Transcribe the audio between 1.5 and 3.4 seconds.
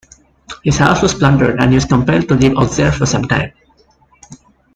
and he was compelled to leave Auxerre for some